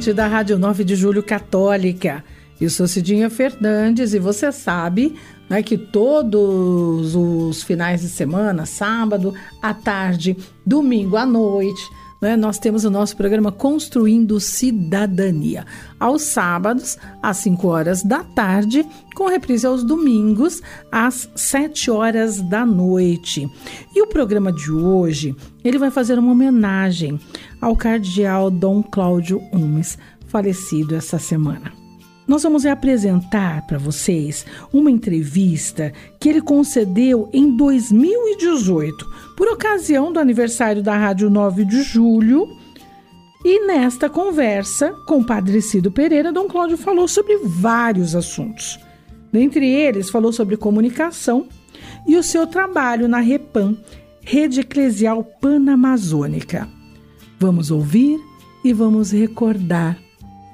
[0.00, 2.24] Ouvinte da Rádio 9 de Julho Católica.
[2.58, 5.14] Eu sou Cidinha Fernandes e você sabe
[5.46, 11.82] né, que todos os finais de semana, sábado à tarde, domingo à noite,
[12.18, 15.66] né, nós temos o nosso programa Construindo Cidadania.
[15.98, 22.64] Aos sábados, às 5 horas da tarde, com reprise aos domingos, às 7 horas da
[22.64, 23.46] noite.
[23.94, 27.20] E o programa de hoje, ele vai fazer uma homenagem
[27.60, 31.72] ao cardeal Dom Cláudio Umes, falecido essa semana.
[32.30, 39.04] Nós vamos apresentar para vocês uma entrevista que ele concedeu em 2018,
[39.36, 42.46] por ocasião do aniversário da Rádio 9 de Julho.
[43.44, 48.78] E nesta conversa com o Padre Cido Pereira, Dom Cláudio falou sobre vários assuntos.
[49.32, 51.48] Dentre eles, falou sobre comunicação
[52.06, 53.76] e o seu trabalho na REPAM,
[54.20, 56.79] Rede Eclesial Panamazônica.
[57.42, 58.20] Vamos ouvir
[58.62, 59.98] e vamos recordar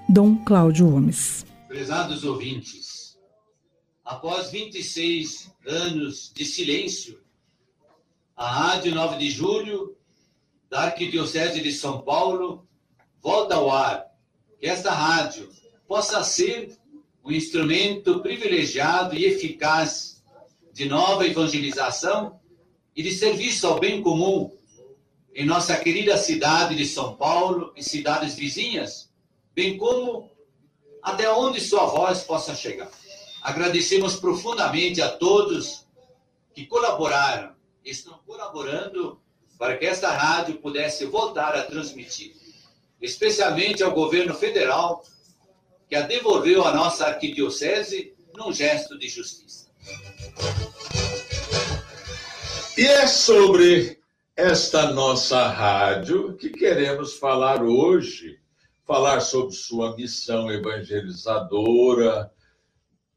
[0.09, 1.45] Dom Cláudio Gomes.
[1.67, 3.19] Prezados ouvintes,
[4.05, 7.21] após 26 anos de silêncio,
[8.37, 9.97] a Rádio 9 de Julho
[10.71, 12.65] da Arquidiocese de São Paulo
[13.21, 14.07] volta ao ar.
[14.61, 15.51] Que esta rádio
[15.89, 16.79] possa ser
[17.25, 20.23] um instrumento privilegiado e eficaz
[20.73, 22.39] de nova evangelização
[22.95, 24.56] e de serviço ao bem comum
[25.37, 29.11] em nossa querida cidade de São Paulo e cidades vizinhas,
[29.55, 30.31] bem como
[31.03, 32.91] até onde sua voz possa chegar.
[33.43, 35.87] Agradecemos profundamente a todos
[36.55, 37.55] que colaboraram,
[37.85, 39.21] estão colaborando
[39.59, 42.35] para que esta rádio pudesse voltar a transmitir,
[42.99, 45.05] especialmente ao governo federal,
[45.87, 49.67] que a devolveu à nossa arquidiocese num gesto de justiça.
[52.79, 54.01] E é sobre
[54.37, 58.39] esta nossa rádio que queremos falar hoje
[58.85, 62.31] falar sobre sua missão evangelizadora,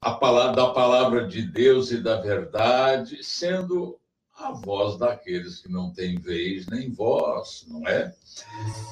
[0.02, 4.00] a palavra, da palavra de Deus e da verdade, sendo
[4.36, 8.16] a voz daqueles que não têm vez nem voz, não é?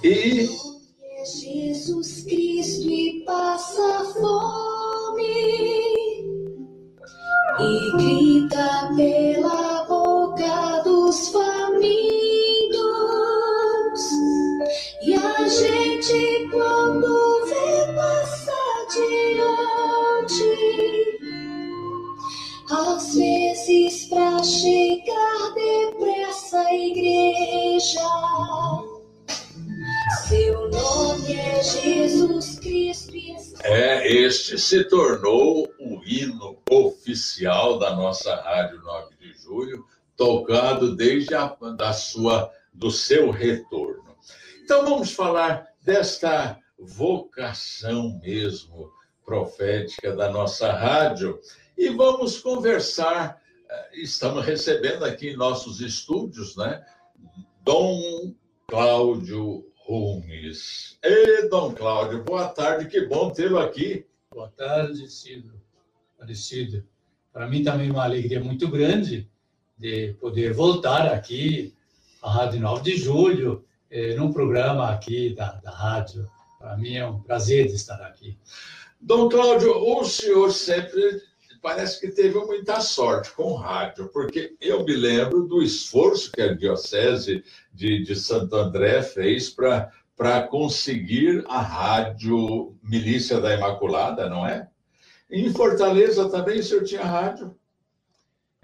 [0.03, 0.49] E
[1.23, 5.23] Jesus Cristo e passa fome
[7.59, 9.66] e grita pela
[11.07, 11.87] dos famintos
[15.01, 20.51] e a gente, quando vê passar diante,
[22.69, 28.01] às vezes pra chegar depressa à igreja,
[30.27, 33.15] seu nome é Jesus Cristo.
[33.63, 39.85] É, este se tornou o hino oficial da nossa Rádio 9 de Julho,
[40.17, 44.17] tocado desde a da sua, do seu retorno.
[44.63, 48.91] Então vamos falar desta vocação mesmo
[49.23, 51.39] profética da nossa rádio
[51.77, 53.41] e vamos conversar.
[53.69, 56.83] Eh, estamos recebendo aqui em nossos estúdios, né?
[57.63, 58.33] Dom
[58.67, 60.97] Cláudio Rumes.
[61.03, 64.05] Ei, Dom Cláudio, boa tarde, que bom tê-lo aqui.
[64.31, 65.61] Boa tarde, Cido.
[66.15, 66.85] Aparecido.
[67.31, 69.29] Para mim também é uma alegria muito grande
[69.77, 71.73] de poder voltar aqui
[72.21, 76.27] à Rádio 9 de Julho, eh, num programa aqui da, da rádio.
[76.59, 78.37] Para mim é um prazer de estar aqui.
[78.99, 81.21] Dom Cláudio, o senhor sempre
[81.61, 86.53] parece que teve muita sorte com rádio, porque eu me lembro do esforço que a
[86.53, 87.43] Diocese
[87.73, 94.67] de, de Santo André fez para conseguir a rádio Milícia da Imaculada, não é?
[95.29, 97.55] Em Fortaleza também o senhor tinha rádio?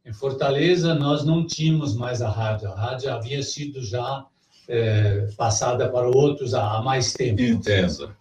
[0.05, 2.69] Em Fortaleza nós não tínhamos mais a rádio.
[2.69, 4.25] A rádio havia sido já
[4.67, 7.41] é, passada para outros há mais tempo.
[7.41, 8.15] Intensa.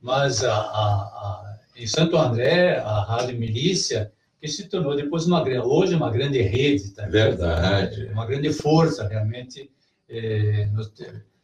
[0.00, 4.10] Mas a, a, a, em Santo André, a Rádio Milícia,
[4.40, 7.06] que se tornou depois uma grande, hoje uma grande rede, tá?
[7.06, 8.06] Verdade.
[8.06, 9.70] Uma grande força, realmente,
[10.08, 10.82] é, no,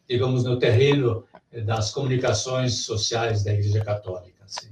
[0.08, 1.24] digamos, no terreno
[1.64, 4.44] das comunicações sociais da Igreja Católica.
[4.44, 4.70] Assim.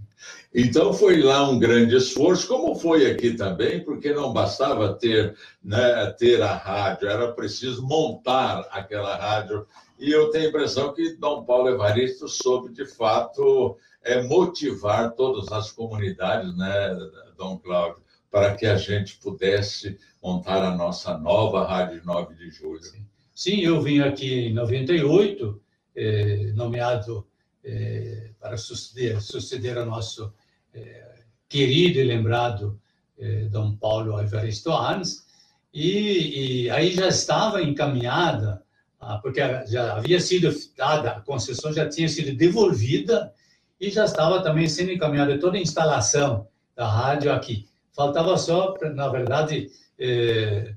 [0.58, 6.06] Então foi lá um grande esforço, como foi aqui também, porque não bastava ter, né,
[6.18, 9.66] ter a rádio, era preciso montar aquela rádio.
[9.98, 15.52] E eu tenho a impressão que Dom Paulo Evaristo soube, de fato, é, motivar todas
[15.52, 16.96] as comunidades, né,
[17.36, 22.80] Dom Cláudio, para que a gente pudesse montar a nossa nova Rádio 9 de Julho.
[23.34, 25.60] Sim, eu vim aqui em 98,
[25.94, 27.26] eh, nomeado
[27.62, 30.32] eh, para suceder, suceder ao nosso
[31.48, 32.80] querido e lembrado
[33.18, 35.24] eh, Dom Paulo Evaristo Arns,
[35.72, 38.62] e, e, aí já estava encaminhada,
[39.20, 43.32] porque já havia sido dada, a concessão já tinha sido devolvida
[43.78, 47.68] e já estava também sendo encaminhada toda a instalação da rádio aqui.
[47.94, 50.74] Faltava só, na verdade, eh,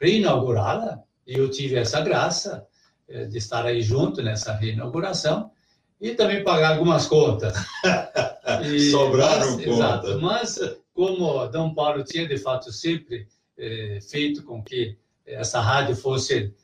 [0.00, 2.66] reinaugurá-la, e eu tive essa graça
[3.08, 5.50] eh, de estar aí junto nessa reinauguração
[6.00, 7.54] e também pagar algumas contas.
[8.64, 9.66] E, Sobraram mas, contas.
[9.66, 13.26] Exato, mas como Dom Paulo tinha, de fato, sempre
[13.58, 14.96] eh, feito com que
[15.26, 16.54] essa rádio fosse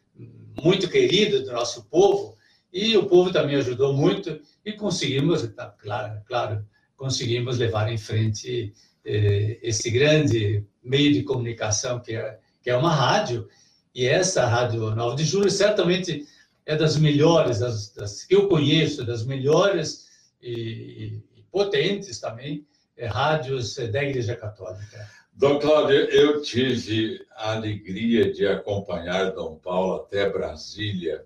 [0.62, 2.37] muito querida do nosso povo,
[2.73, 6.64] e o povo também ajudou muito, e conseguimos, tá, claro, claro,
[6.96, 8.73] conseguimos levar em frente
[9.05, 13.49] eh, esse grande meio de comunicação que é, que é uma rádio,
[13.94, 16.26] e essa Rádio 9 de Julho certamente
[16.64, 20.06] é das melhores, das, das que eu conheço, das melhores
[20.40, 21.20] e
[21.52, 22.66] potentes também,
[22.96, 25.08] é, rádios da Igreja Católica.
[25.34, 31.25] Dom Cláudio, eu tive a alegria de acompanhar Dom Paulo até Brasília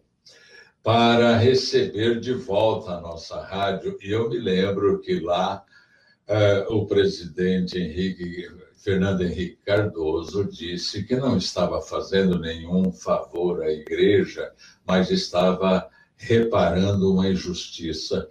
[0.83, 3.99] para receber de volta a nossa rádio.
[4.01, 5.65] E eu me lembro que lá
[6.29, 13.71] uh, o presidente Henrique, Fernando Henrique Cardoso disse que não estava fazendo nenhum favor à
[13.73, 14.53] igreja,
[14.87, 18.29] mas estava reparando uma injustiça.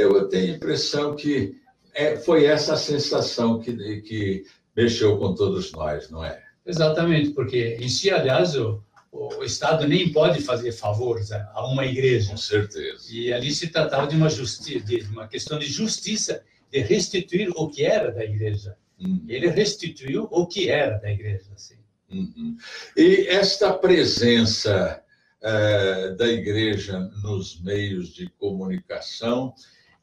[0.00, 1.56] Eu tenho a impressão que
[1.94, 4.44] é, foi essa a sensação que, que
[4.76, 6.40] mexeu com todos nós, não é?
[6.64, 12.30] Exatamente, porque em si, aliás, o, o Estado nem pode fazer favores a uma igreja.
[12.30, 13.04] Com certeza.
[13.10, 17.84] E ali se tratava de uma, de uma questão de justiça, de restituir o que
[17.84, 18.76] era da igreja.
[19.00, 19.24] Uhum.
[19.28, 21.46] Ele restituiu o que era da igreja.
[21.54, 21.76] Assim.
[22.10, 22.56] Uhum.
[22.96, 25.02] E esta presença
[25.42, 29.54] uh, da igreja nos meios de comunicação,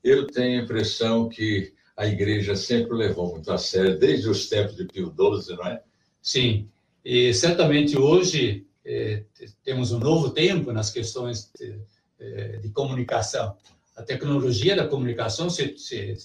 [0.05, 4.75] eu tenho a impressão que a igreja sempre levou muito a sério, desde os tempos
[4.75, 5.81] de Pio XII, não é?
[6.21, 6.69] Sim,
[7.03, 9.23] e certamente hoje eh,
[9.63, 11.79] temos um novo tempo nas questões de,
[12.19, 13.57] eh, de, comunicação.
[13.95, 16.15] A tecnologia da comunicação se, se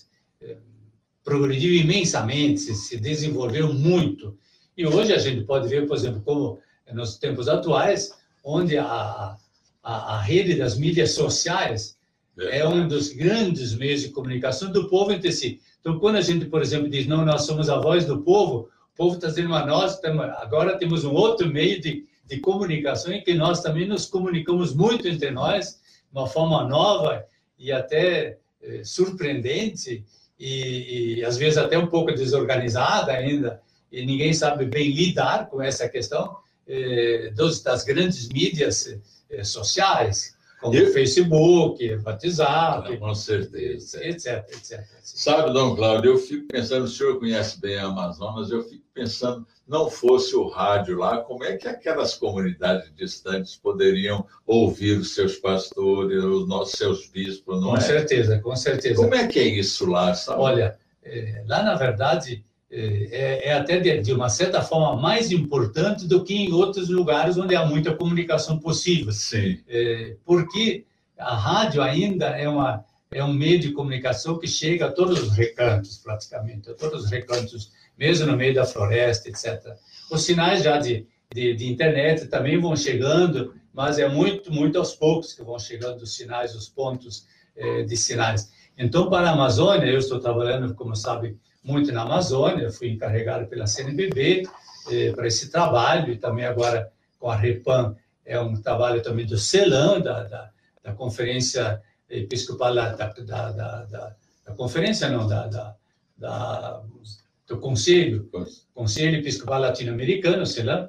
[0.43, 0.59] eh,
[1.25, 4.39] progrediu imensamente, se, se desenvolveu muito.
[4.77, 6.59] E hoje a gente pode ver, por exemplo, como
[6.93, 8.13] nos tempos atuais,
[8.45, 8.85] onde a,
[9.83, 11.99] a, a rede das mídias sociais
[12.39, 15.61] é um dos grandes meios de comunicação do povo entre si.
[15.81, 18.97] Então, quando a gente, por exemplo, diz, não, nós somos a voz do povo, o
[18.97, 20.01] povo está dizendo, mas nós
[20.39, 25.09] agora temos um outro meio de, de comunicação em que nós também nos comunicamos muito
[25.09, 25.81] entre nós,
[26.13, 27.25] de uma forma nova
[27.59, 30.05] e até eh, surpreendente,
[30.39, 33.61] e, e, às vezes até um pouco desorganizada ainda,
[33.93, 36.37] e ninguém sabe bem lidar com essa questão
[36.67, 38.99] eh, dos, das grandes mídias
[39.31, 40.93] eh, sociais como eu...
[40.93, 44.85] Facebook, WhatsApp, com certeza, etc, etc.
[45.03, 49.47] Sabe, Dom Cláudio, eu fico pensando, o senhor conhece bem a Amazonas, eu fico pensando,
[49.67, 55.37] não fosse o rádio lá, como é que aquelas comunidades distantes poderiam ouvir os seus
[55.37, 57.81] pastores, os nossos seus bispos, não com é?
[57.81, 59.03] Com certeza, com certeza.
[59.03, 60.41] Como é que é isso lá, sabe?
[60.41, 66.07] Olha, é, lá na verdade é, é até de, de, uma certa forma mais importante
[66.07, 69.13] do que em outros lugares onde há muita comunicação possível.
[69.13, 69.59] Sim.
[69.69, 70.85] É, porque
[71.19, 75.33] a rádio ainda é, uma, é um meio de comunicação que chega a todos os
[75.33, 79.61] recantos, praticamente, a todos os recantos, mesmo no meio da floresta, etc.
[80.11, 84.95] Os sinais já de, de, de internet também vão chegando, mas é muito, muito aos
[84.95, 88.53] poucos que vão chegando os sinais, os pontos é, de sinais.
[88.79, 93.67] Então, para a Amazônia, eu estou trabalhando, como sabe, muito na Amazônia, fui encarregado pela
[93.67, 94.45] CNBB
[94.91, 99.37] eh, para esse trabalho, e também agora com a REPAM, é um trabalho também do
[99.37, 100.51] CELAM, da, da,
[100.83, 103.13] da Conferência Episcopal, da, da,
[103.53, 106.83] da, da, Conferência, não, da,
[107.47, 108.29] do Conselho,
[108.75, 110.89] Conselho Episcopal Latino-Americano, CELAM,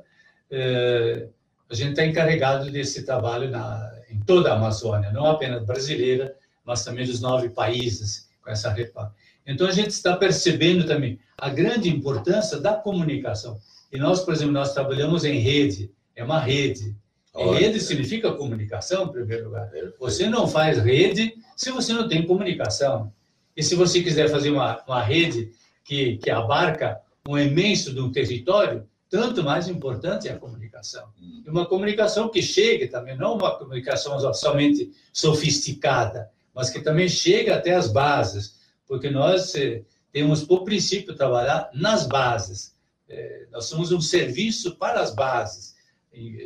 [0.50, 1.28] eh,
[1.70, 6.36] a gente está encarregado desse trabalho na, em toda a Amazônia, não apenas brasileira,
[6.66, 9.12] mas também dos nove países com essa REPAM.
[9.46, 13.60] Então, a gente está percebendo também a grande importância da comunicação.
[13.92, 16.96] E nós, por exemplo, nós trabalhamos em rede, é uma rede.
[17.36, 19.70] Rede significa comunicação, em primeiro lugar.
[20.00, 23.12] Você não faz rede se você não tem comunicação.
[23.56, 25.52] E se você quiser fazer uma, uma rede
[25.84, 31.10] que, que abarca um imenso de um território, tanto mais importante é a comunicação.
[31.46, 37.50] E uma comunicação que chegue também, não uma comunicação somente sofisticada, mas que também chegue
[37.50, 38.61] até as bases,
[38.92, 42.76] porque nós eh, temos por princípio trabalhar nas bases.
[43.08, 45.76] Eh, nós somos um serviço para as bases.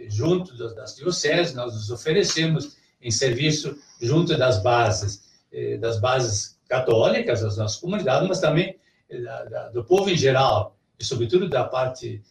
[0.10, 7.42] Junto das dioceses, nós nos oferecemos em serviço junto das bases, eh, das bases católicas,
[7.42, 8.78] das nossas comunidades, mas também
[9.74, 12.22] do povo em geral, e sobretudo da parte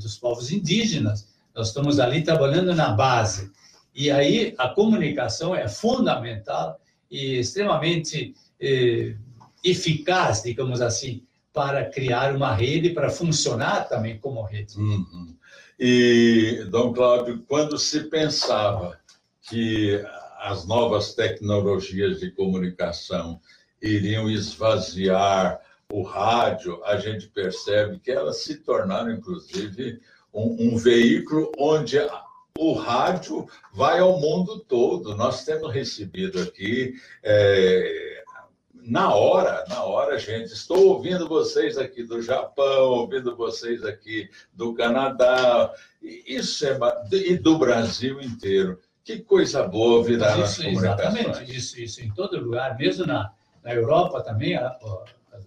[0.00, 1.28] dos povos indígenas.
[1.54, 3.52] Nós estamos ali trabalhando na base.
[3.94, 8.34] E aí a comunicação é fundamental e extremamente
[9.62, 14.78] eficaz, digamos assim, para criar uma rede, para funcionar também como rede.
[14.78, 15.34] Uhum.
[15.78, 18.98] E, Dom Cláudio, quando se pensava
[19.42, 20.02] que
[20.38, 23.40] as novas tecnologias de comunicação
[23.82, 25.60] iriam esvaziar
[25.92, 30.00] o rádio, a gente percebe que elas se tornaram, inclusive,
[30.32, 31.98] um, um veículo onde
[32.58, 35.16] o rádio vai ao mundo todo.
[35.16, 36.94] Nós temos recebido aqui.
[37.22, 38.09] É,
[38.90, 44.74] na hora, na hora, gente, estou ouvindo vocês aqui do Japão, ouvindo vocês aqui do
[44.74, 46.76] Canadá, isso é
[47.12, 48.80] e do Brasil inteiro.
[49.04, 53.30] Que coisa boa virar isso, nas Exatamente, isso, isso em todo lugar, mesmo na,
[53.62, 55.04] na Europa também, a, a,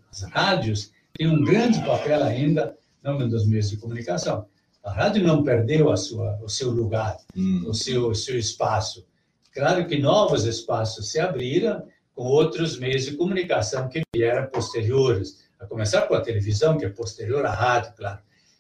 [0.10, 4.48] as rádios têm um grande papel ainda no mundo dos meios de comunicação.
[4.82, 7.66] A rádio não perdeu a sua, o seu lugar, hum.
[7.68, 9.06] o, seu, o seu espaço.
[9.54, 11.86] Claro que novos espaços se abriram
[12.16, 16.90] com outros meios de comunicação que vieram posteriores, a começar com a televisão, que é
[16.90, 18.20] posterior à rádio, claro.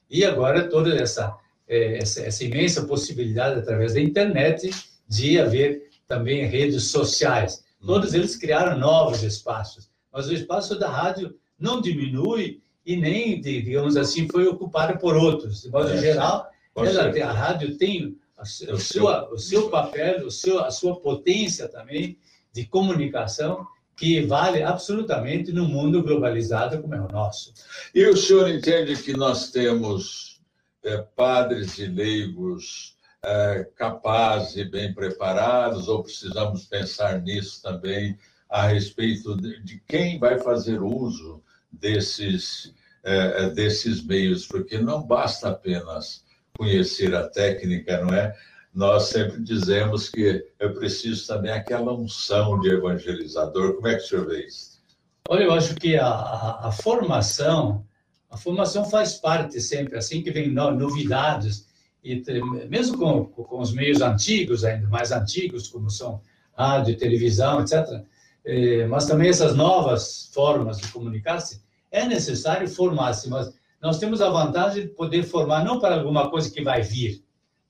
[0.09, 1.35] E agora toda essa,
[1.67, 4.69] é, essa, essa imensa possibilidade, através da internet,
[5.07, 7.63] de haver também redes sociais.
[7.81, 7.87] Hum.
[7.87, 13.95] Todos eles criaram novos espaços, mas o espaço da rádio não diminui e nem, digamos
[13.95, 15.61] assim, foi ocupado por outros.
[15.61, 20.31] De modo é, geral, ela, a rádio tem a, o, sua, o seu papel, o
[20.31, 22.17] seu, a sua potência também
[22.53, 27.53] de comunicação que vale absolutamente no mundo globalizado como é o nosso.
[27.93, 30.41] E o senhor entende que nós temos
[30.83, 38.17] é, padres e leigos é, capazes e bem preparados, ou precisamos pensar nisso também
[38.49, 41.41] a respeito de, de quem vai fazer uso
[41.71, 46.23] desses, é, desses meios, porque não basta apenas
[46.57, 48.35] conhecer a técnica, não é?
[48.73, 53.75] Nós sempre dizemos que é preciso também aquela unção de evangelizador.
[53.75, 54.81] Como é que o senhor vê isso?
[55.29, 57.85] Olha, eu acho que a, a, a formação,
[58.29, 61.67] a formação faz parte sempre, assim que vem novidades,
[62.03, 62.21] e
[62.67, 66.19] mesmo com, com os meios antigos, ainda mais antigos, como são
[66.57, 68.03] rádio, televisão, etc.,
[68.43, 74.29] eh, mas também essas novas formas de comunicar-se, é necessário formar-se, mas nós temos a
[74.29, 77.23] vantagem de poder formar não para alguma coisa que vai vir,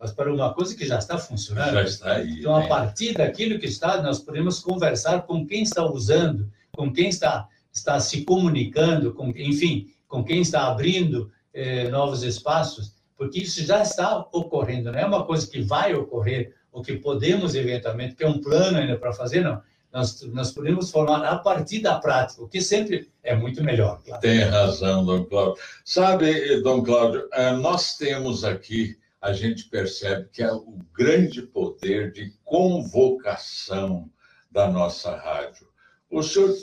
[0.04, 1.76] mas para uma coisa que já está funcionando.
[1.76, 2.40] Já está aí.
[2.40, 7.08] Então, a partir daquilo que está, nós podemos conversar com quem está usando, com quem
[7.08, 13.64] está, está se comunicando, com, enfim, com quem está abrindo eh, novos espaços, porque isso
[13.64, 18.26] já está ocorrendo, não é uma coisa que vai ocorrer, ou que podemos eventualmente, que
[18.26, 19.62] é um plano ainda para fazer, não
[19.94, 24.02] nós, nós podemos formar a partir da prática, o que sempre é muito melhor.
[24.04, 24.22] Claro.
[24.22, 25.62] Tem razão, Dom Cláudio.
[25.86, 32.12] Sabe, Dom Cláudio, eh, nós temos aqui, a gente percebe que é o grande poder
[32.12, 34.12] de convocação
[34.52, 35.66] da nossa rádio.
[36.12, 36.54] O senhor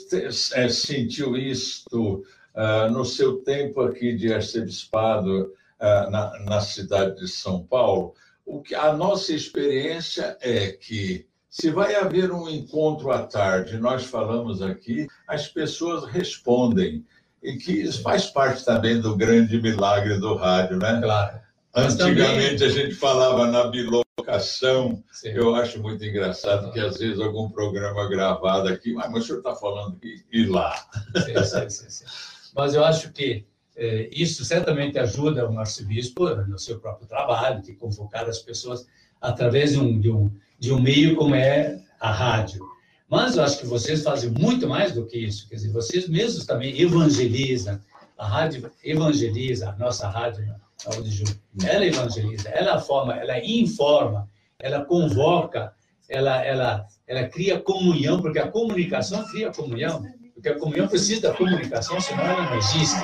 [0.53, 5.45] é, sentiu isto uh, no seu tempo aqui de arcebispado
[5.79, 8.13] uh, na, na cidade de São Paulo?
[8.45, 14.05] O que a nossa experiência é que se vai haver um encontro à tarde, nós
[14.05, 17.03] falamos aqui, as pessoas respondem.
[17.41, 21.01] E que isso faz parte também do grande milagre do rádio, né?
[21.01, 21.41] Claro.
[21.75, 22.67] Antigamente também...
[22.67, 25.03] a gente falava na bilocação.
[25.11, 25.29] Sim.
[25.29, 29.37] Eu acho muito engraçado que às vezes algum programa gravado aqui, mas, mas o senhor
[29.39, 30.75] está falando que ir lá.
[31.23, 32.05] Sim, sim, sim,
[32.55, 37.73] Mas eu acho que é, isso certamente ajuda um arcebispo no seu próprio trabalho, de
[37.73, 38.85] convocar as pessoas
[39.21, 42.63] através de um, de um de um meio como é a rádio.
[43.09, 45.49] Mas eu acho que vocês fazem muito mais do que isso.
[45.49, 47.81] Quer dizer, vocês mesmos também evangelizam.
[48.15, 50.61] A rádio evangeliza, a nossa rádio, Júnior.
[51.63, 54.27] Ela evangeliza, ela forma, ela informa,
[54.59, 55.73] ela convoca,
[56.09, 60.05] ela, ela, ela cria comunhão, porque a comunicação cria comunhão.
[60.33, 62.99] Porque a comunhão precisa da comunicação, senão ela não existe.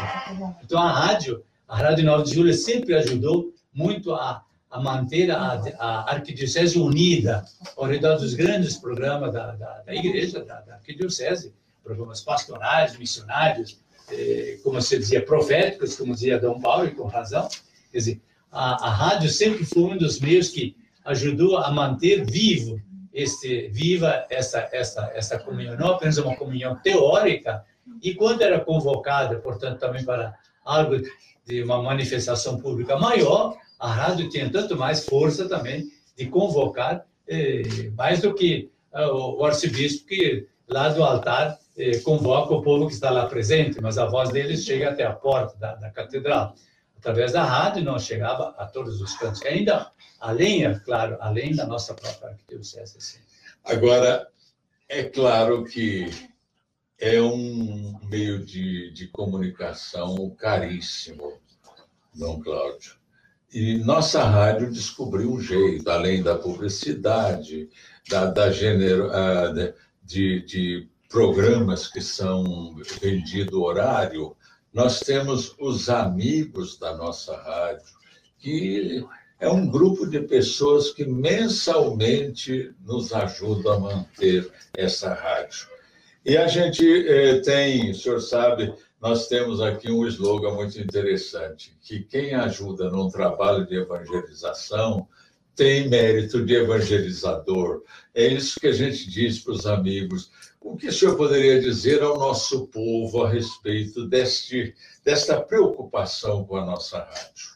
[0.63, 5.61] Então a rádio, a Rádio 9 de Julho sempre ajudou muito a a manter a,
[5.79, 11.53] a arquidiocese unida ao redor dos grandes programas da, da, da igreja, da, da arquidiocese,
[11.83, 13.79] programas pastorais, missionários,
[14.11, 17.47] eh, como se dizia, proféticos, como dizia Dom Paulo, e com razão.
[17.97, 22.79] Quer dizer, a, a rádio sempre foi um dos meios que ajudou a manter vivo
[23.11, 27.65] este viva essa essa essa comunhão, não apenas uma comunhão teórica,
[28.03, 31.01] e quando era convocada, portanto, também para algo
[31.43, 37.89] de uma manifestação pública maior, a rádio tinha tanto mais força também de convocar, eh,
[37.95, 42.93] mais do que uh, o arcebispo que lá do altar eh, convoca o povo que
[42.93, 46.53] está lá presente, mas a voz deles chega até a porta da, da catedral.
[46.97, 51.65] Através da rádio não chegava a todos os cantos, ainda além, é claro, além da
[51.65, 52.97] nossa própria arquidiocese.
[52.97, 53.19] Assim.
[53.63, 54.27] Agora,
[54.89, 56.09] é claro que
[56.99, 61.33] é um meio de, de comunicação caríssimo,
[62.15, 62.95] Dom Cláudio.
[63.53, 67.69] E nossa rádio descobriu um jeito, além da publicidade,
[68.09, 69.73] da, da gênero, ah,
[70.03, 74.35] de, de programas que são vendidos horário,
[74.77, 77.87] nós temos os amigos da nossa rádio,
[78.37, 79.03] que
[79.39, 85.67] é um grupo de pessoas que mensalmente nos ajudam a manter essa rádio.
[86.23, 91.75] E a gente eh, tem, o senhor sabe, nós temos aqui um slogan muito interessante,
[91.81, 95.07] que quem ajuda num trabalho de evangelização
[95.55, 97.81] tem mérito de evangelizador.
[98.13, 100.29] É isso que a gente diz para os amigos.
[100.67, 106.57] O que o senhor poderia dizer ao nosso povo a respeito deste, desta preocupação com
[106.57, 107.55] a nossa rádio?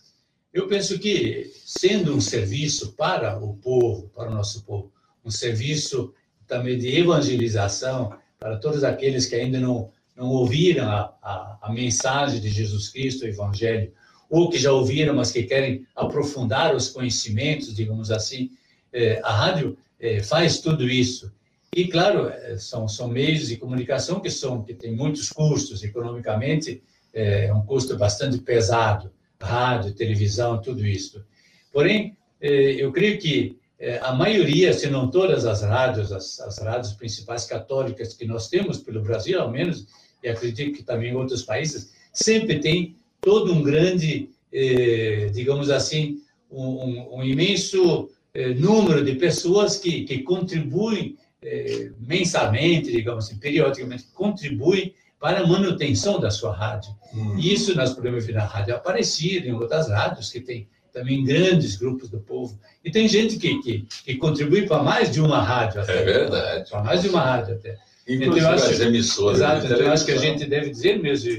[0.53, 4.93] Eu penso que, sendo um serviço para o povo, para o nosso povo,
[5.25, 6.13] um serviço
[6.47, 12.39] também de evangelização, para todos aqueles que ainda não, não ouviram a, a, a mensagem
[12.39, 13.91] de Jesus Cristo, o Evangelho,
[14.29, 18.51] ou que já ouviram, mas que querem aprofundar os conhecimentos, digamos assim.
[18.93, 21.29] É, a rádio é, faz tudo isso.
[21.75, 26.83] E, claro, é, são, são meios de comunicação que são que têm muitos custos, economicamente
[27.13, 31.25] é um custo bastante pesado, rádio, televisão, tudo isso.
[31.71, 33.59] Porém, é, eu creio que
[34.01, 38.77] a maioria, se não todas as rádios, as, as rádios principais católicas que nós temos
[38.77, 39.87] pelo Brasil, ao menos,
[40.23, 46.21] e acredito que também em outros países, sempre tem todo um grande, eh, digamos assim,
[46.49, 54.05] um, um imenso eh, número de pessoas que, que contribuem eh, mensalmente, digamos assim, periodicamente,
[54.13, 56.95] contribuem para a manutenção da sua rádio.
[57.13, 57.37] Hum.
[57.37, 62.09] Isso nós podemos ver na Rádio Aparecida, em outras rádios que tem também grandes grupos
[62.09, 62.59] do povo.
[62.83, 66.01] E tem gente que, que, que contribui para mais de uma rádio até.
[66.01, 66.69] É verdade.
[66.69, 67.77] Para mais de uma rádio até.
[68.07, 69.37] Inclusive então, acho, as emissoras.
[69.37, 71.31] Exato, então eu acho que a gente deve dizer mesmo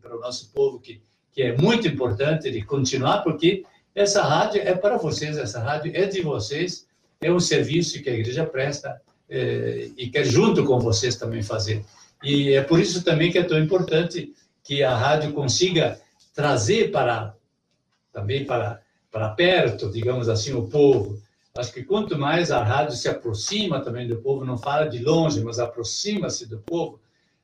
[0.00, 1.00] para o nosso povo que,
[1.32, 3.64] que é muito importante de continuar, porque
[3.94, 6.86] essa rádio é para vocês, essa rádio é de vocês,
[7.20, 11.84] é um serviço que a igreja presta é, e quer junto com vocês também fazer.
[12.22, 16.00] E é por isso também que é tão importante que a rádio consiga
[16.34, 17.34] trazer para
[18.12, 18.80] também para
[19.16, 21.18] para perto, digamos assim, o povo.
[21.56, 25.40] Acho que quanto mais a rádio se aproxima também do povo, não fala de longe,
[25.40, 27.00] mas aproxima-se do povo,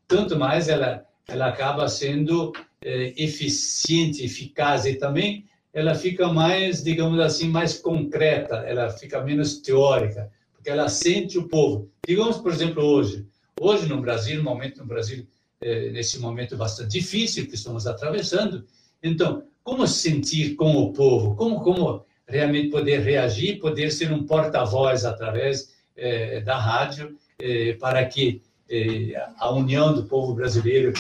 [0.07, 2.53] tanto mais ela, ela acaba sendo
[2.85, 9.57] é, eficiente, eficaz e também ela fica mais, digamos assim, mais concreta, ela fica menos
[9.63, 10.31] teórica,
[10.63, 11.91] porque ela sente o povo.
[12.07, 13.27] Digamos, por exemplo, hoje,
[13.61, 15.27] hoje no Brasil, no momento no Brasil,
[15.61, 18.65] é, nesse momento bastante difícil que estamos atravessando,
[19.03, 25.05] então como sentir com o povo, como, como realmente poder reagir, poder ser um porta-voz
[25.05, 28.41] através eh, da rádio eh, para que
[29.39, 30.93] a união do povo brasileiro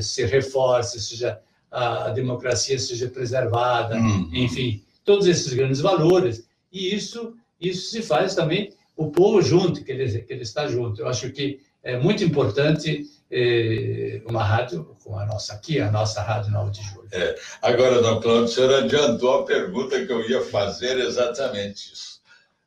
[0.00, 1.40] se reforce, seja
[1.70, 4.30] a, a, democracia seja preservada, uhum.
[4.32, 6.48] enfim, todos esses grandes valores.
[6.72, 11.00] E isso isso se faz também o povo junto, que ele, que ele está junto.
[11.00, 16.20] Eu acho que é muito importante eh, uma rádio como a nossa aqui, a nossa
[16.20, 17.08] Rádio 9 de Julho.
[17.12, 17.36] É.
[17.62, 22.20] Agora, Dom Cláudio, o senhor adiantou a pergunta que eu ia fazer exatamente isso.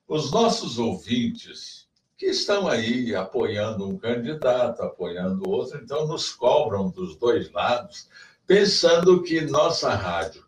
[0.08, 1.86] Os nossos ouvintes
[2.18, 8.08] que estão aí apoiando um candidato, apoiando outro, então nos cobram dos dois lados,
[8.48, 10.46] pensando que nossa rádio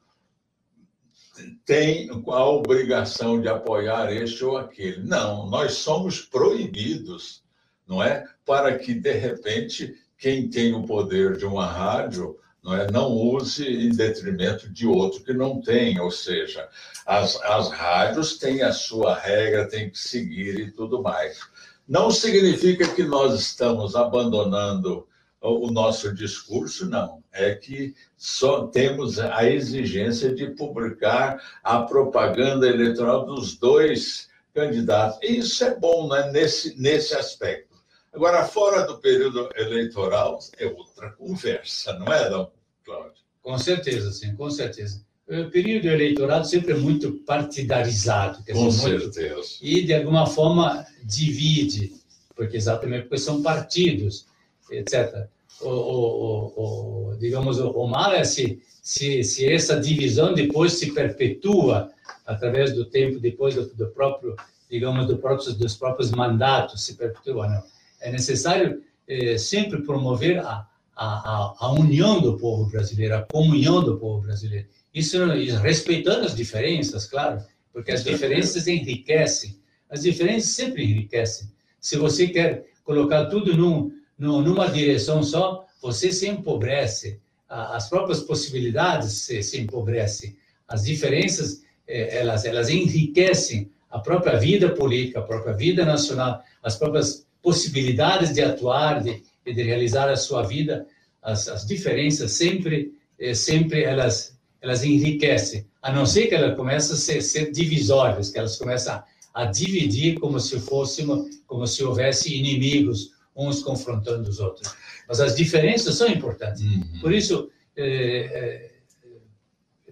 [1.65, 5.03] tem a obrigação de apoiar este ou aquele.
[5.03, 7.43] Não, nós somos proibidos,
[7.87, 8.25] não é?
[8.45, 13.67] Para que, de repente, quem tem o poder de uma rádio não, é, não use
[13.67, 16.69] em detrimento de outro que não tem, ou seja,
[17.05, 21.39] as, as rádios têm a sua regra, têm que seguir e tudo mais.
[21.85, 25.05] Não significa que nós estamos abandonando
[25.43, 27.21] o nosso discurso, não.
[27.31, 35.19] É que só temos a exigência de publicar a propaganda eleitoral dos dois candidatos.
[35.21, 36.31] E isso é bom né?
[36.31, 37.73] nesse, nesse aspecto.
[38.13, 42.51] Agora, fora do período eleitoral, é outra conversa, não é, não,
[42.85, 43.23] Cláudio?
[43.41, 45.03] Com certeza, sim, com certeza.
[45.27, 48.43] O período eleitoral sempre é muito partidarizado.
[48.45, 49.35] com dizer, certeza.
[49.35, 51.93] Muito, e, de alguma forma, divide,
[52.35, 54.27] porque exatamente porque são partidos,
[54.71, 55.27] etc.
[55.61, 61.91] O, o, o, digamos, o mal é se, se, se essa divisão depois se perpetua
[62.25, 64.35] através do tempo, depois do, do próprio,
[64.69, 67.63] digamos, do próprio, dos próprios mandatos se perpetua, não
[68.03, 73.97] é necessário eh, sempre promover a, a, a, união do povo brasileiro, a comunhão do
[73.97, 74.67] povo brasileiro.
[74.93, 75.17] Isso,
[75.61, 79.57] respeitando as diferenças, claro, porque as diferenças enriquecem.
[79.89, 81.49] As diferenças sempre enriquecem.
[81.79, 87.19] Se você quer colocar tudo num, numa direção só, você se empobrece.
[87.49, 90.35] As próprias possibilidades se, se empobrecem.
[90.67, 96.77] As diferenças, eh, elas, elas enriquecem a própria vida política, a própria vida nacional, as
[96.77, 100.87] próprias possibilidades de atuar, de, de realizar a sua vida,
[101.21, 106.95] as, as diferenças sempre, eh, sempre elas, elas enriquecem, a não ser que elas começem
[106.95, 112.35] a ser, ser divisórias, que elas começam a, dividir como se fôssemos, como se houvesse
[112.37, 114.75] inimigos, uns confrontando os outros.
[115.07, 116.61] Mas as diferenças são importantes.
[116.61, 116.99] Uhum.
[117.01, 118.71] Por isso, eh, eh,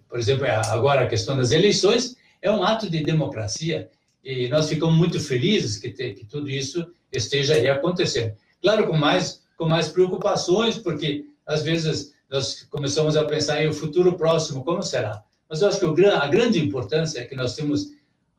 [0.07, 3.89] por exemplo, agora a questão das eleições é um ato de democracia
[4.23, 8.35] e nós ficamos muito felizes que, te, que tudo isso esteja aí acontecendo.
[8.61, 13.73] Claro, com mais, com mais preocupações, porque às vezes nós começamos a pensar em o
[13.73, 15.23] futuro próximo, como será?
[15.49, 17.89] Mas eu acho que a grande importância é que nós temos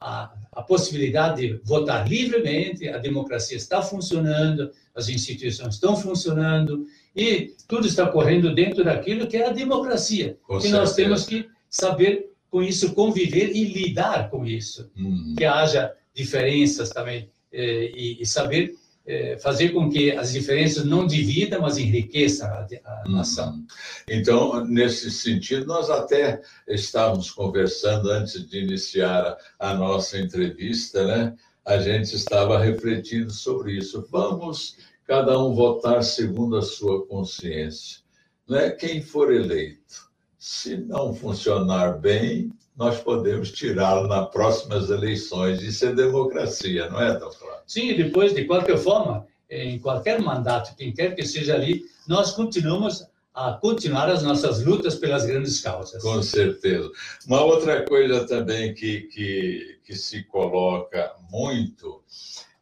[0.02, 6.84] a, a possibilidade de votar livremente, a democracia está funcionando, as instituições estão funcionando
[7.16, 10.36] e tudo está correndo dentro daquilo que é a democracia.
[10.42, 10.80] Com e certeza.
[10.80, 15.34] nós temos que saber com isso conviver e lidar com isso, uhum.
[15.38, 18.74] que haja diferenças também eh, e, e, saber
[19.06, 23.12] eh, fazer com que as diferenças não dividam, mas enriqueçam a, a uhum.
[23.12, 23.64] nação.
[24.08, 31.34] Então, nesse sentido, nós até estávamos conversando antes de iniciar a, a nossa entrevista, né?
[31.64, 34.06] A gente estava refletindo sobre isso.
[34.10, 38.00] Vamos cada um votar segundo a sua consciência.
[38.48, 45.62] Não é quem for eleito se não funcionar bem, nós podemos tirá-lo nas próximas eleições.
[45.62, 47.62] Isso é democracia, não é, doutor?
[47.66, 53.06] Sim, depois, de qualquer forma, em qualquer mandato, quem quer que seja ali, nós continuamos
[53.34, 56.02] a continuar as nossas lutas pelas grandes causas.
[56.02, 56.90] Com certeza.
[57.26, 62.02] Uma outra coisa também que, que, que se coloca muito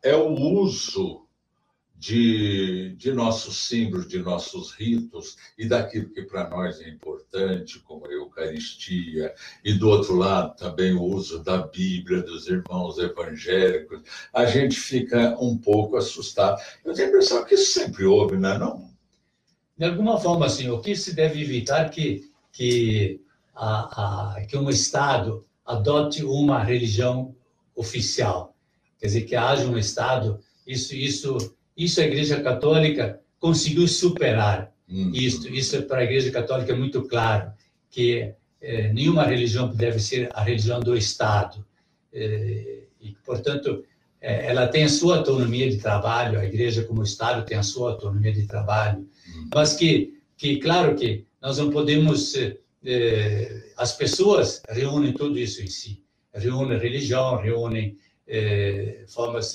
[0.03, 1.27] é o uso
[2.01, 8.07] de, de nossos símbolos, de nossos ritos e daquilo que para nós é importante, como
[8.07, 14.01] a Eucaristia, e do outro lado também o uso da Bíblia, dos irmãos evangélicos,
[14.33, 16.59] a gente fica um pouco assustado.
[16.83, 18.59] Eu tenho a impressão que isso sempre houve, não é?
[18.59, 18.91] Não?
[19.77, 23.21] De alguma forma, assim, o que se deve evitar que, que,
[23.55, 27.37] a, a, que um Estado adote uma religião
[27.75, 28.57] oficial,
[28.99, 34.71] quer dizer, que haja um Estado, isso, isso isso a Igreja Católica conseguiu superar.
[34.87, 35.13] Uhum.
[35.15, 37.51] Isso, isso para a Igreja Católica é muito claro,
[37.89, 41.65] que é, nenhuma religião deve ser a religião do Estado.
[42.13, 43.83] É, e, portanto,
[44.21, 47.93] é, ela tem a sua autonomia de trabalho, a Igreja como Estado tem a sua
[47.93, 49.49] autonomia de trabalho, uhum.
[49.55, 52.35] mas que, que, claro que nós não podemos...
[53.77, 56.03] as pessoas reúnem tudo isso em si.
[56.35, 57.97] Reúnem religião, reúnem
[59.09, 59.55] formas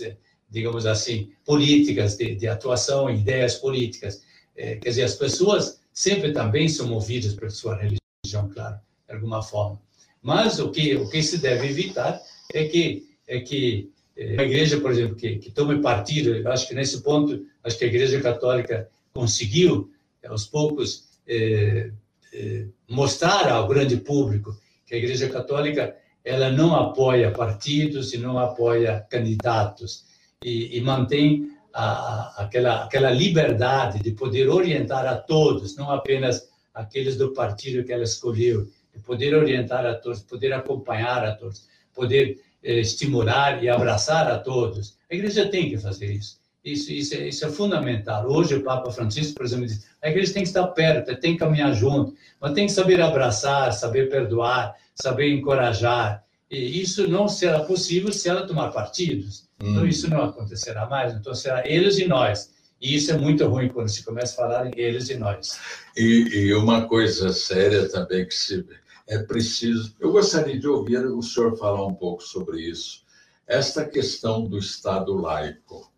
[0.49, 4.23] digamos assim, políticas de, de atuação, ideias políticas.
[4.55, 9.41] É, quer dizer, as pessoas sempre também são movidas por sua religião, claro, de alguma
[9.41, 9.81] forma.
[10.21, 12.19] Mas o que o que se deve evitar
[12.53, 16.67] é que é que é, a igreja, por exemplo, que, que tome partido, eu acho
[16.67, 19.91] que nesse ponto, acho que a igreja católica conseguiu,
[20.25, 21.91] aos poucos, é,
[22.33, 28.39] é, mostrar ao grande público que a igreja católica ela não apoia partidos e não
[28.39, 30.04] apoia candidatos
[30.45, 37.17] e, e mantém a, aquela, aquela liberdade de poder orientar a todos, não apenas aqueles
[37.17, 42.39] do partido que ela escolheu, de poder orientar a todos, poder acompanhar a todos, poder
[42.63, 44.95] eh, estimular e abraçar a todos.
[45.11, 46.39] A igreja tem que fazer isso.
[46.63, 48.27] Isso, isso, é, isso é fundamental.
[48.27, 51.39] Hoje o Papa Francisco, por exemplo, diz: a igreja tem que estar perto, tem que
[51.39, 56.23] caminhar junto, mas tem que saber abraçar, saber perdoar, saber encorajar.
[56.49, 59.45] E isso não será possível se ela tomar partidos.
[59.59, 59.87] Então, hum.
[59.87, 61.13] isso não acontecerá mais.
[61.13, 62.53] Então, será eles e nós.
[62.81, 65.59] E isso é muito ruim quando se começa a falar em eles e nós.
[65.95, 68.65] E, e uma coisa séria também que se,
[69.07, 69.95] é preciso.
[69.99, 73.03] Eu gostaria de ouvir o senhor falar um pouco sobre isso.
[73.47, 75.91] Esta questão do Estado laico.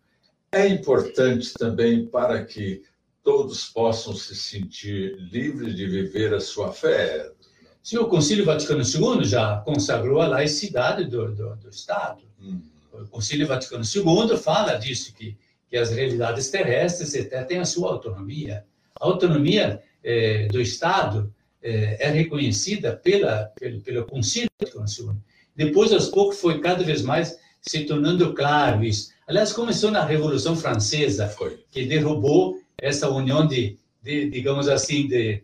[0.52, 2.82] é importante também para que
[3.22, 7.30] todos possam se sentir livres de viver a sua fé.
[7.82, 12.22] Sim, o Concílio Vaticano II já consagrou a laicidade do, do, do Estado.
[12.40, 12.60] Hum.
[13.02, 15.36] O Concílio Vaticano II fala disso, que,
[15.68, 18.64] que as realidades terrestres até têm a sua autonomia.
[19.00, 21.32] A autonomia eh, do Estado
[21.62, 25.16] eh, é reconhecida pela, pelo, pelo Concílio Vaticano II.
[25.54, 29.10] Depois, aos poucos, foi cada vez mais se tornando claro isso.
[29.26, 31.62] Aliás, começou na Revolução Francesa, Foi.
[31.70, 35.42] que derrubou essa união de, de digamos assim, de,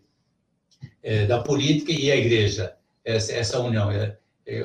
[1.03, 3.91] é, da política e a igreja, essa, essa união.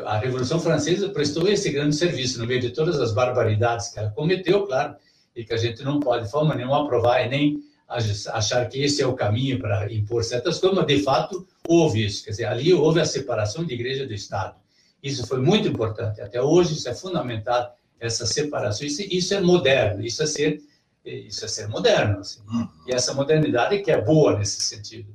[0.04, 4.10] A Revolução Francesa prestou esse grande serviço no meio de todas as barbaridades que ela
[4.10, 4.94] cometeu, claro,
[5.34, 9.02] e que a gente não pode de forma nenhuma aprovar e nem achar que esse
[9.02, 12.22] é o caminho para impor certas coisas, mas de fato houve isso.
[12.22, 14.54] Quer dizer, ali houve a separação de igreja do Estado.
[15.02, 16.20] Isso foi muito importante.
[16.20, 18.86] Até hoje isso é fundamental essa separação.
[18.86, 20.62] Isso, isso é moderno, isso é ser,
[21.04, 22.20] isso é ser moderno.
[22.20, 22.40] Assim.
[22.46, 22.68] Uhum.
[22.86, 25.14] E essa modernidade que é boa nesse sentido.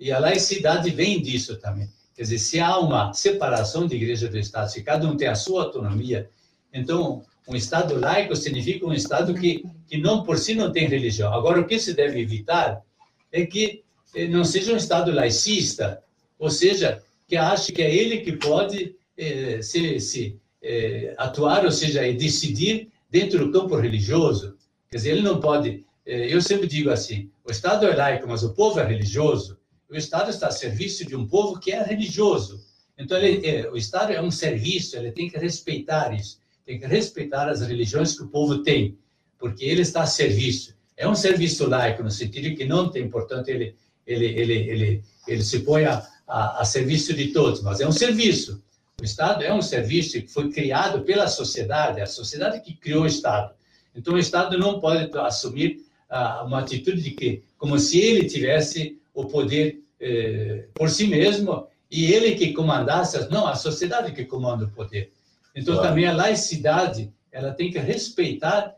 [0.00, 1.88] E a laicidade vem disso também.
[2.16, 5.34] Quer dizer, se há uma separação de igreja do Estado, se cada um tem a
[5.34, 6.30] sua autonomia,
[6.72, 11.32] então um Estado laico significa um Estado que, que não por si não tem religião.
[11.32, 12.82] Agora, o que se deve evitar
[13.30, 13.82] é que
[14.14, 16.02] eh, não seja um Estado laicista,
[16.38, 21.70] ou seja, que ache que é ele que pode eh, se, se é, atuar, ou
[21.70, 24.56] seja, é decidir dentro do campo religioso.
[24.90, 25.84] Quer dizer, ele não pode.
[26.04, 29.58] É, eu sempre digo assim: o Estado é laico, mas o povo é religioso.
[29.88, 32.64] O Estado está a serviço de um povo que é religioso.
[32.98, 36.86] Então, ele, é, o Estado é um serviço, ele tem que respeitar isso, tem que
[36.86, 38.98] respeitar as religiões que o povo tem,
[39.38, 40.74] porque ele está a serviço.
[40.96, 45.44] É um serviço laico, no sentido que não tem, portanto, ele, ele, ele, ele, ele
[45.44, 48.62] se põe a, a, a serviço de todos, mas é um serviço.
[49.00, 53.02] O Estado é um serviço que foi criado pela sociedade, é a sociedade que criou
[53.02, 53.54] o Estado.
[53.94, 58.98] Então, o Estado não pode assumir ah, uma atitude de que, como se ele tivesse
[59.16, 64.66] o poder eh, por si mesmo e ele que comandasse, não, a sociedade que comanda
[64.66, 65.10] o poder.
[65.54, 65.88] Então, claro.
[65.88, 68.76] também a laicidade, ela tem que respeitar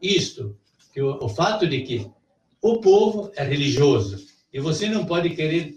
[0.00, 0.56] isto,
[0.92, 2.06] que o, o fato de que
[2.60, 5.74] o povo é religioso e você não pode querer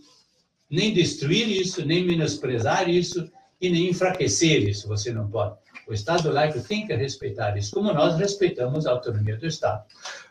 [0.70, 5.56] nem destruir isso, nem menosprezar isso, e nem enfraquecer isso, você não pode.
[5.92, 9.84] O Estado laico tem que respeitar isso, como nós respeitamos a autonomia do Estado.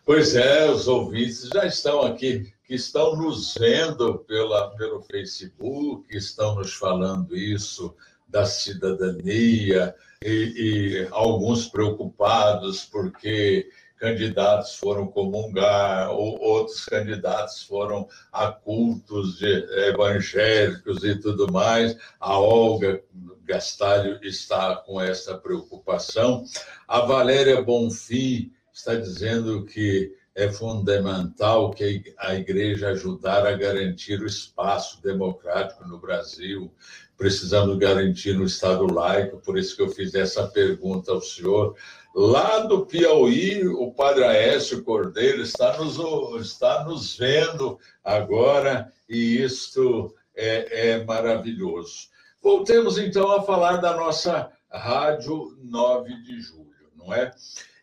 [0.06, 6.54] Pois é, os ouvintes já estão aqui, que estão nos vendo pela, pelo Facebook, estão
[6.54, 7.94] nos falando isso
[8.26, 9.94] da cidadania,
[10.24, 13.68] e, e alguns preocupados porque
[14.00, 21.96] candidatos foram comungar, ou outros candidatos foram a cultos evangélicos e tudo mais.
[22.18, 23.02] A Olga
[23.44, 26.44] Gastalho está com essa preocupação.
[26.88, 34.26] A Valéria Bonfim está dizendo que é fundamental que a igreja ajudar a garantir o
[34.26, 36.72] espaço democrático no Brasil.
[37.16, 41.76] Precisamos garantir no Estado laico, por isso que eu fiz essa pergunta ao senhor
[42.14, 45.96] Lá do Piauí, o Padre Aécio Cordeiro está nos,
[46.40, 52.08] está nos vendo agora e isto é, é maravilhoso.
[52.42, 57.30] Voltemos então a falar da nossa Rádio 9 de Julho, não é?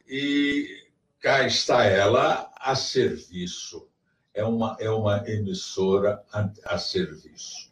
[0.06, 0.87] E
[1.20, 3.88] cá está ela a serviço.
[4.34, 7.72] É uma, é uma emissora a, a serviço.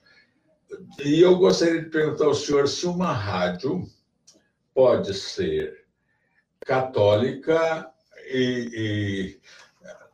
[1.04, 3.88] E eu gostaria de perguntar ao senhor se uma rádio
[4.74, 5.86] pode ser
[6.66, 7.90] católica
[8.28, 9.40] e, e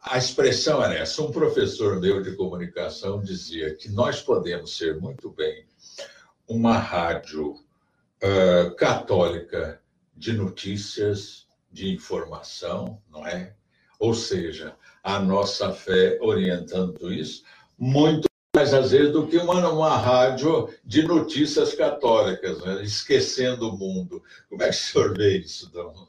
[0.02, 1.22] a expressão era essa.
[1.22, 5.65] Um professor meu de comunicação dizia que nós podemos ser muito bem
[6.48, 9.82] uma rádio uh, católica
[10.15, 11.40] de notícias,
[11.72, 13.54] de informação, não é?
[14.00, 17.44] Ou seja, a nossa fé orientando isso,
[17.78, 22.84] muito mais às vezes do que uma, uma rádio de notícias católicas, né?
[22.84, 24.22] esquecendo o mundo.
[24.50, 26.08] Como é que o senhor vê isso, Dom?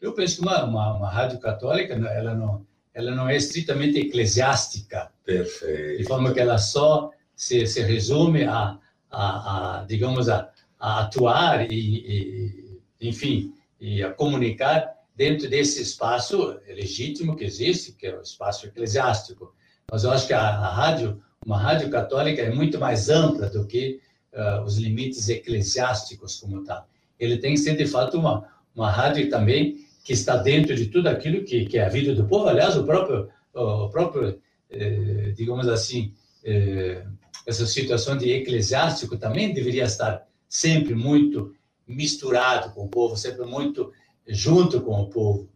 [0.00, 5.10] Eu penso que uma, uma, uma rádio católica, ela não, ela não é estritamente eclesiástica.
[5.24, 5.98] Perfeito.
[5.98, 8.78] De forma que ela só se, se resume a,
[9.10, 13.52] a, a digamos, a, a atuar e, e, enfim,
[13.84, 19.54] e a comunicar dentro desse espaço legítimo que existe, que é o espaço eclesiástico.
[19.92, 23.66] Mas eu acho que a, a rádio, uma rádio católica é muito mais ampla do
[23.66, 24.00] que
[24.32, 26.88] uh, os limites eclesiásticos como tal.
[27.20, 31.08] Ele tem que ser, de fato, uma, uma rádio também que está dentro de tudo
[31.08, 32.48] aquilo que, que é a vida do povo.
[32.48, 37.04] Aliás, o próprio, o próprio eh, digamos assim, eh,
[37.46, 41.54] essa situação de eclesiástico também deveria estar sempre muito
[41.86, 43.92] misturado com o povo, sempre muito
[44.26, 45.48] junto com o povo.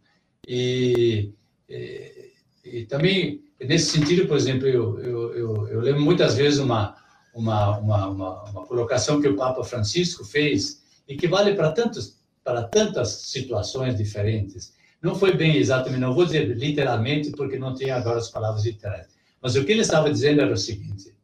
[0.47, 1.33] E,
[1.69, 2.33] e,
[2.65, 6.97] e também, nesse sentido, por exemplo, eu, eu, eu, eu lembro muitas vezes uma,
[7.35, 12.19] uma, uma, uma, uma colocação que o Papa Francisco fez e que vale para tantos
[12.49, 14.73] para tantas situações diferentes.
[15.03, 19.07] Não foi bem exatamente, não vou dizer literalmente, porque não tenho agora as palavras literais.
[19.41, 21.15] Mas o que ele estava dizendo era o seguinte: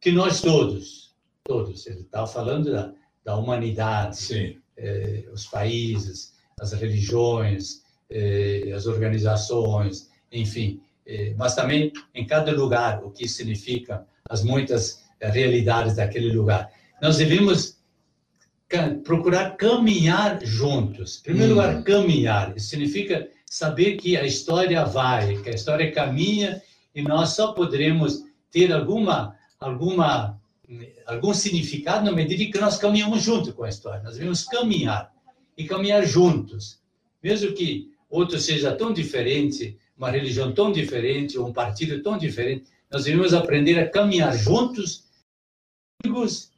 [0.00, 1.12] que nós todos,
[1.42, 2.94] todos, ele estava falando da,
[3.26, 12.24] da humanidade, eh, os países, as religiões, eh, as organizações, enfim, eh, mas também em
[12.24, 16.70] cada lugar, o que significa as muitas realidades daquele lugar.
[17.02, 17.76] Nós devemos
[19.04, 21.18] procurar caminhar juntos.
[21.20, 21.56] Em primeiro hum.
[21.56, 22.56] lugar, caminhar.
[22.56, 26.62] Isso significa saber que a história vai, que a história caminha
[26.94, 30.38] e nós só poderemos ter alguma alguma
[31.06, 34.02] algum significado na medida que nós caminhamos junto com a história.
[34.02, 35.12] Nós devemos caminhar
[35.56, 36.80] e caminhar juntos,
[37.22, 42.66] mesmo que outro seja tão diferente, uma religião tão diferente ou um partido tão diferente.
[42.90, 45.04] Nós devemos aprender a caminhar juntos,
[46.04, 46.50] amigos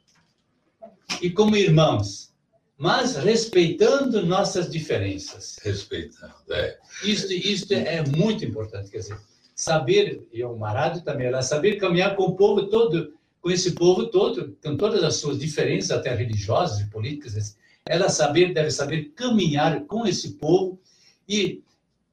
[1.21, 2.33] e como irmãos,
[2.77, 5.57] mas respeitando nossas diferenças.
[5.61, 6.77] Respeitando, é.
[7.03, 9.17] Isso, isso é muito importante, quer dizer,
[9.55, 14.07] saber, e o Marado também, ela saber caminhar com o povo todo, com esse povo
[14.07, 19.85] todo, com todas as suas diferenças, até religiosas e políticas, ela saber, deve saber caminhar
[19.85, 20.79] com esse povo
[21.27, 21.63] e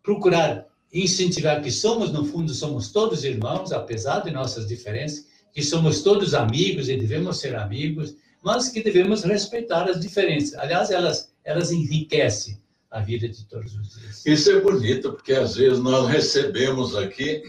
[0.02, 6.02] procurar incentivar que somos, no fundo, somos todos irmãos, apesar de nossas diferenças, que somos
[6.02, 10.54] todos amigos e devemos ser amigos, mas que devemos respeitar as diferenças.
[10.54, 12.60] Aliás, elas, elas enriquecem
[12.90, 14.24] a vida de todos os dias.
[14.24, 17.42] Isso é bonito, porque às vezes nós recebemos aqui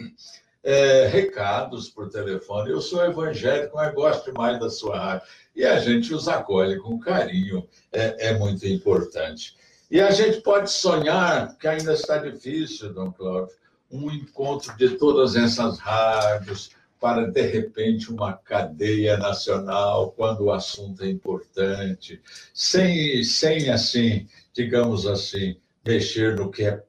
[0.67, 2.71] é, recados por telefone.
[2.71, 5.27] Eu sou evangélico, mas gosto mais da sua rádio.
[5.55, 9.55] E a gente os acolhe com carinho, é, é muito importante.
[9.89, 13.55] E a gente pode sonhar, que ainda está difícil, Dom Cláudio,
[13.89, 21.01] um encontro de todas essas rádios, para, de repente, uma cadeia nacional, quando o assunto
[21.01, 22.19] é importante,
[22.53, 26.83] sem, sem assim, digamos assim, mexer no que é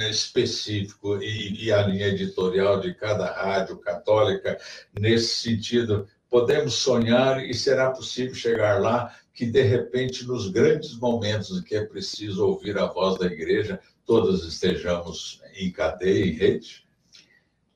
[0.00, 4.58] específico e, e, a linha editorial de cada rádio católica
[4.98, 6.06] nesse sentido.
[6.30, 11.74] Podemos sonhar e será possível chegar lá que, de repente, nos grandes momentos em que
[11.74, 16.86] é preciso ouvir a voz da igreja, todos estejamos em cadeia, em rede?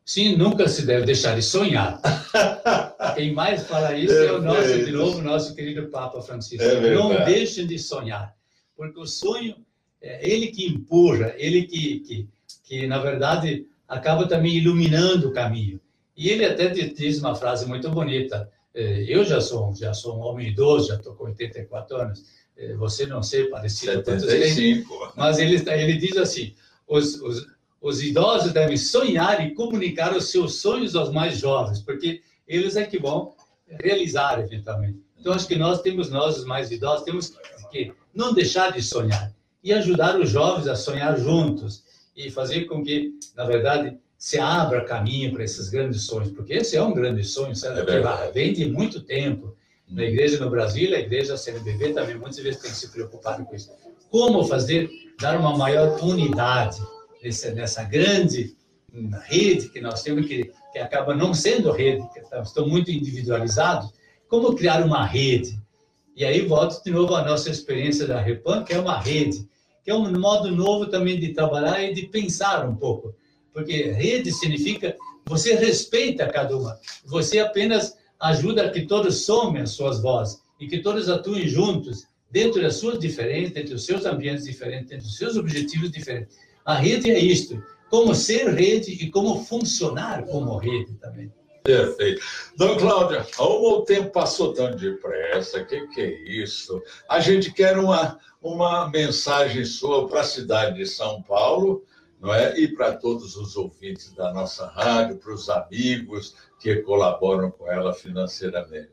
[0.04, 2.00] Sim, nunca se deve deixar de sonhar.
[3.16, 6.62] Quem mais fala isso é, é o nosso, de novo, nosso querido Papa Francisco.
[6.62, 8.34] É Não deixem de sonhar,
[8.76, 9.56] porque o sonho
[10.06, 12.28] é ele que empurra, ele que, que,
[12.64, 15.80] que, na verdade, acaba também iluminando o caminho.
[16.16, 18.50] E ele até diz uma frase muito bonita.
[18.74, 22.24] É, eu já sou, já sou um homem idoso, já estou com 84 anos.
[22.56, 25.12] É, você não sei, parecido 75.
[25.16, 26.54] Mas ele, ele diz assim:
[26.86, 27.46] os, os
[27.86, 32.84] os idosos devem sonhar e comunicar os seus sonhos aos mais jovens, porque eles é
[32.84, 33.32] que vão
[33.68, 35.00] realizar eventualmente.
[35.18, 37.38] Então, acho que nós temos, nós, os mais idosos, temos
[37.70, 39.32] que não deixar de sonhar
[39.66, 41.82] e ajudar os jovens a sonhar juntos
[42.16, 46.76] e fazer com que, na verdade, se abra caminho para esses grandes sonhos, porque esse
[46.76, 47.80] é um grande sonho, sabe?
[47.80, 49.56] É vem de muito tempo.
[49.88, 53.56] Na igreja no Brasil, a igreja CNBB também muitas vezes tem que se preocupar com
[53.56, 53.72] isso.
[54.08, 54.88] Como fazer,
[55.20, 56.80] dar uma maior unidade
[57.20, 58.56] nessa, nessa grande
[59.24, 63.90] rede que nós temos, que, que acaba não sendo rede, que tá, estão muito individualizados,
[64.28, 65.60] como criar uma rede?
[66.14, 69.46] E aí volto de novo à nossa experiência da Repan, que é uma rede,
[69.86, 73.14] que é um modo novo também de trabalhar e de pensar um pouco.
[73.52, 80.02] Porque rede significa você respeita cada uma, você apenas ajuda que todos somem as suas
[80.02, 84.88] vozes e que todos atuem juntos dentro das suas diferenças, dentro dos seus ambientes diferentes,
[84.88, 86.36] dentro dos seus objetivos diferentes.
[86.64, 91.30] A rede é isto, como ser rede e como funcionar como rede também.
[91.66, 92.22] Perfeito.
[92.56, 96.82] Dona Cláudia, o tempo passou tão depressa, o que, que é isso?
[97.08, 101.84] A gente quer uma, uma mensagem sua para a cidade de São Paulo,
[102.20, 102.58] não é?
[102.58, 107.92] E para todos os ouvintes da nossa rádio, para os amigos que colaboram com ela
[107.92, 108.90] financeiramente.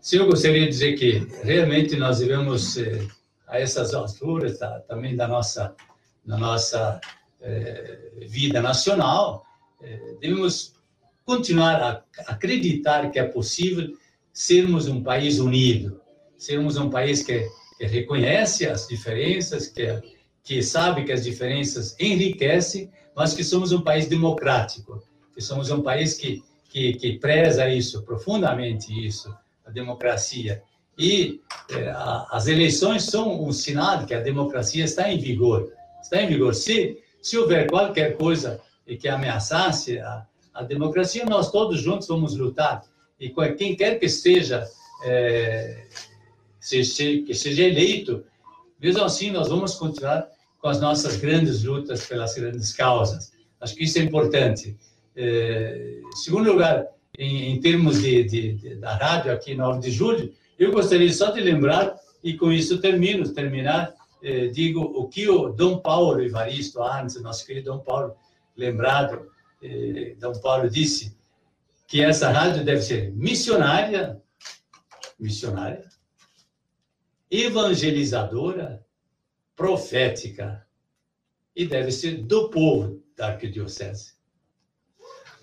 [0.00, 3.06] Sim, eu gostaria de dizer que realmente nós devemos, eh,
[3.46, 5.74] a essas alturas tá, também da nossa
[6.26, 7.00] na nossa
[7.40, 9.46] é, vida nacional,
[9.80, 10.74] é, devemos
[11.26, 12.02] continuar a
[12.32, 13.94] acreditar que é possível
[14.32, 16.00] sermos um país unido,
[16.38, 17.46] sermos um país que,
[17.76, 20.00] que reconhece as diferenças, que,
[20.42, 25.02] que sabe que as diferenças enriquecem, mas que somos um país democrático,
[25.34, 29.34] que somos um país que, que, que preza isso, profundamente isso,
[29.66, 30.62] a democracia.
[30.98, 31.42] E
[31.94, 36.28] a, as eleições são um sinal de que a democracia está em vigor está em
[36.28, 36.54] vigor.
[36.54, 38.60] Se, se houver qualquer coisa
[39.00, 40.24] que ameaçasse a,
[40.56, 42.82] a democracia, nós todos juntos vamos lutar.
[43.20, 44.66] E quem quer que seja,
[45.04, 45.86] é,
[46.60, 48.24] se, que seja eleito,
[48.80, 50.28] mesmo assim, nós vamos continuar
[50.58, 53.32] com as nossas grandes lutas pelas grandes causas.
[53.60, 54.76] Acho que isso é importante.
[55.14, 56.86] É, segundo lugar,
[57.18, 61.30] em, em termos de, de, de, da rádio aqui 9 de julho, eu gostaria só
[61.30, 66.82] de lembrar, e com isso termino, terminar, eh, digo o que o Dom Paulo Evaristo,
[66.82, 68.14] antes, nosso querido Dom Paulo,
[68.56, 69.26] lembrado,
[69.62, 71.16] eh, Dom Paulo disse
[71.86, 74.20] que essa rádio deve ser missionária,
[75.18, 75.88] missionária,
[77.30, 78.84] evangelizadora,
[79.54, 80.66] profética,
[81.54, 84.14] e deve ser do povo da arquidiocese.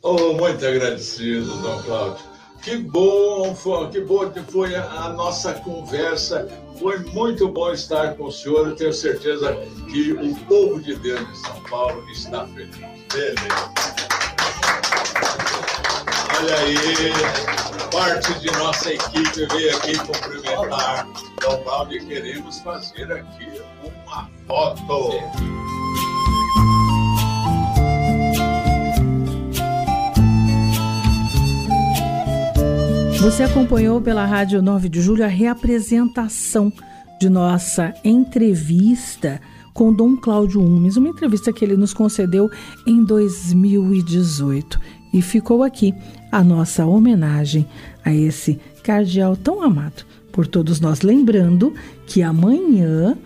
[0.02, 2.33] Oh, muito agradecido, Dom Cláudio.
[2.64, 6.48] Que bom, foi, que bom que foi a, nossa conversa.
[6.80, 8.70] Foi muito bom estar com o senhor.
[8.70, 9.54] Eu tenho certeza
[9.92, 12.78] que o povo de Deus de São Paulo está feliz.
[13.12, 13.74] Beleza.
[16.40, 16.78] Olha aí,
[17.92, 21.06] parte de nossa equipe veio aqui cumprimentar
[21.42, 23.62] Dom Cláudio e queremos fazer aqui
[24.08, 25.63] uma foto.
[33.24, 36.74] Você acompanhou pela Rádio 9 de Julho a reapresentação
[37.22, 39.40] de nossa entrevista
[39.74, 42.52] com Dom Cláudio Umes, uma entrevista que ele nos concedeu
[42.86, 44.78] em 2018.
[45.14, 45.96] E ficou aqui
[46.34, 47.66] a nossa homenagem
[48.04, 51.02] a esse cardeal tão amado por todos nós.
[51.02, 51.74] Lembrando
[52.06, 53.18] que amanhã,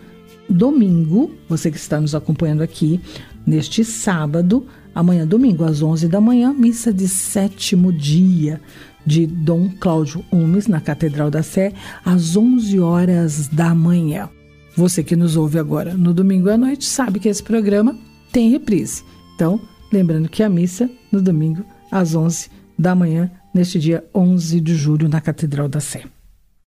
[0.48, 3.02] domingo, você que está nos acompanhando aqui,
[3.48, 8.62] neste sábado, amanhã, domingo, às 11 da manhã, missa de sétimo dia
[9.08, 14.30] de Dom Cláudio Umes, na Catedral da Sé, às 11 horas da manhã.
[14.76, 17.97] Você que nos ouve agora no domingo à noite sabe que esse programa
[18.32, 19.03] tem reprise.
[19.34, 19.60] Então,
[19.91, 25.08] lembrando que a missa no domingo às 11 da manhã, neste dia 11 de julho,
[25.08, 26.03] na Catedral da Sé.